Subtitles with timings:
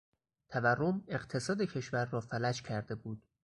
[0.49, 3.23] تورم اقتصاد کشور را فلج کرده بود.